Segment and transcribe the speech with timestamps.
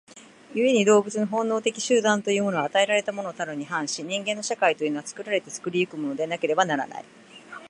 [0.55, 7.05] 故に動物の本能的集団というものは与えられたものたるに反し、人間の社会というのは作られて作り行くものでなければならない。